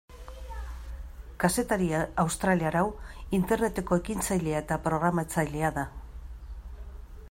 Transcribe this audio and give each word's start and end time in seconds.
Kazetari 1.43 1.89
australiar 2.23 2.79
hau 2.79 2.83
Interneteko 3.41 4.01
ekintzailea 4.03 4.63
eta 4.67 4.81
programatzailea 4.89 5.73
da. 5.81 5.87